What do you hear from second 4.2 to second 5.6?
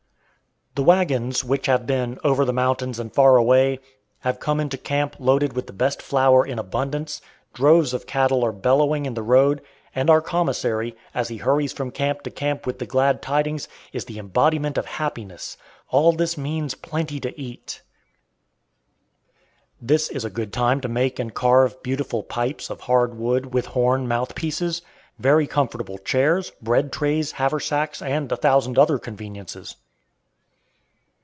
come into camp loaded